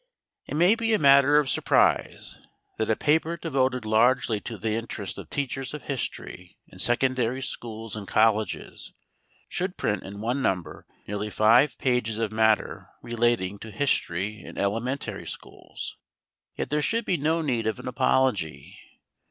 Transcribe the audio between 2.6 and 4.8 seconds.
that a paper devoted largely to the